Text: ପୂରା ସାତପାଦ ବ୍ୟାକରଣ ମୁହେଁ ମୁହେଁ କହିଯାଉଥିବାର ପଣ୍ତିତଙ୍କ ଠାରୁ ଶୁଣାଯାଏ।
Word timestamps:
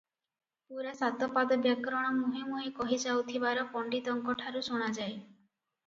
ପୂରା 0.71 0.93
ସାତପାଦ 1.01 1.57
ବ୍ୟାକରଣ 1.67 2.09
ମୁହେଁ 2.17 2.49
ମୁହେଁ 2.55 2.73
କହିଯାଉଥିବାର 2.81 3.69
ପଣ୍ତିତଙ୍କ 3.77 4.41
ଠାରୁ 4.45 4.69
ଶୁଣାଯାଏ। 4.71 5.17